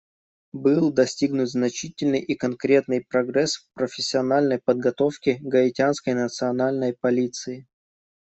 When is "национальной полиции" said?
6.15-7.67